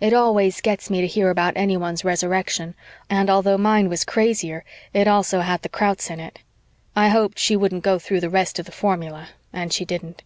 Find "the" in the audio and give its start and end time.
5.62-5.68, 8.22-8.28, 8.66-8.72